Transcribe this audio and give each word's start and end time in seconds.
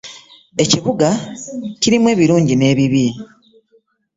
Ekibuga 0.63 1.09
kirimu 1.81 2.07
ebirungi 2.13 2.53
n'ebibi. 2.57 3.05